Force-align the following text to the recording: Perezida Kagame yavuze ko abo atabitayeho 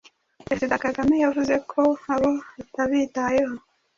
Perezida 0.45 0.81
Kagame 0.85 1.15
yavuze 1.23 1.55
ko 1.71 1.81
abo 2.13 2.31
atabitayeho 2.61 3.55